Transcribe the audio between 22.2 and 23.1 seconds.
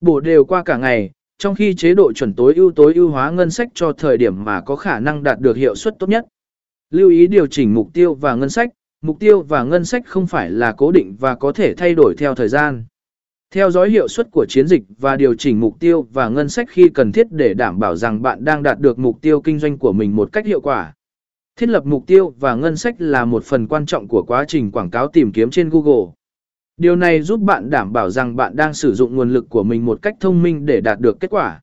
và ngân sách